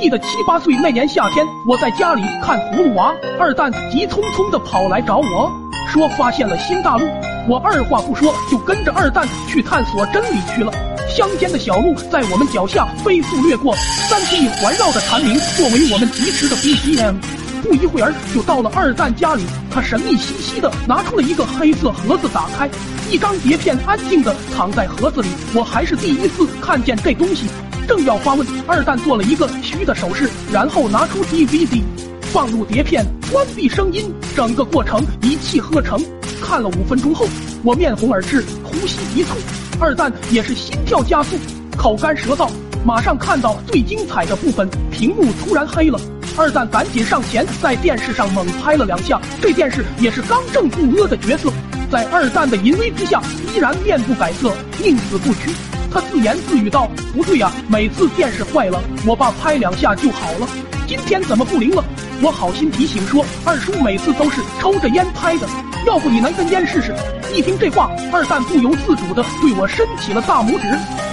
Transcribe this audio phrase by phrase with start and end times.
[0.00, 5.52] 记得七八岁那年夏天，我在家里看葫芦娃，二蛋急匆匆的跑来找我
[5.92, 7.04] 说发现了新大陆。
[7.48, 10.72] 我二话不说就跟着二蛋去探索真理去了。
[11.08, 13.74] 乡间的小路在我们脚下飞速掠过，
[14.08, 17.16] 三 D 环绕的蝉鸣作为我们疾驰的 BGM。
[17.64, 22.70] 不一会儿就到了二蛋家里，他神秘兮兮的拿出了一个黑色盒子，打开，
[23.10, 25.28] 一张碟片安静的躺在盒子里。
[25.56, 27.46] 我还是第一次看见这东西。
[27.88, 31.82] 正要发问，二蛋做了一个嘘的手势，然后拿出 DVD，
[32.20, 33.02] 放入碟片，
[33.32, 35.98] 关闭声音，整个过程一气呵成。
[36.42, 37.26] 看了五分钟后，
[37.64, 39.34] 我面红耳赤，呼吸急促，
[39.80, 41.38] 二蛋也是心跳加速，
[41.78, 42.50] 口干舌燥。
[42.84, 45.98] 马上看到最精彩的部分，屏幕突然黑了，
[46.36, 51.50] 二蛋赶紧上前在电视上猛拍了两下，这电视也是刚正不阿的角色，
[51.90, 53.22] 在二蛋的淫威之下，
[53.54, 55.54] 依然面不改色，宁死不屈。
[55.92, 60.48] 他自言自语道：“不对呀，每次电视坏了，我爸拍两下就好了，
[60.86, 61.84] 今天怎么不灵了？”
[62.20, 65.46] 我好心提醒说：“二叔每次都是抽着烟拍的，
[65.86, 66.92] 要不你拿根烟试试？”
[67.32, 70.66] 一听这话，二蛋不由自主的对我伸起了大拇指。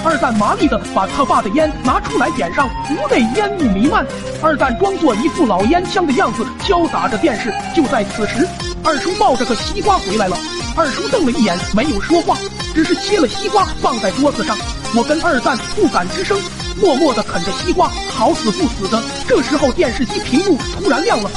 [0.04, 4.06] 二蛋麻利的把他爸的烟拿出来点上，屋内烟雾弥漫。
[4.42, 7.54] 二蛋装作一副老烟枪的样子，敲打着电视。
[7.76, 8.48] 就在此时，
[8.84, 10.36] 二叔抱着个西瓜回来了。
[10.76, 12.36] 二叔瞪了一眼，没有说话。
[12.74, 14.58] 只是切了西瓜放在桌子上，
[14.98, 16.40] 我跟二蛋不敢吱声，
[16.82, 19.04] 默默的啃着西瓜，好死不死的。
[19.28, 21.30] 这时候电视机屏幕突然亮了，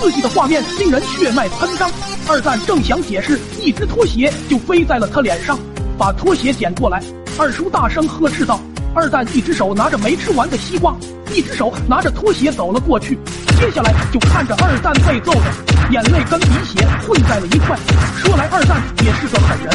[0.00, 1.90] 刺激的画面令人血脉喷张。
[2.26, 5.58] 二蛋正想解释，一只拖鞋就飞在了他脸上，
[5.98, 7.02] 把拖鞋捡过来。
[7.38, 8.58] 二叔大声呵斥道
[8.96, 10.96] ：“二蛋，一只手拿着没吃完的西瓜，
[11.34, 13.18] 一只手拿着拖鞋走了过去。
[13.60, 15.52] 接下来就看着二蛋被揍的
[15.90, 17.78] 眼泪跟鼻血混在了一块。
[18.16, 19.70] 说来二蛋也是个狠人。”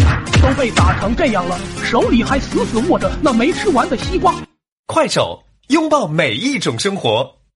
[0.57, 4.33] 被打成这样了，手里还死死握着那没吃完的西瓜。
[4.87, 7.36] 快手，拥抱每一种生活。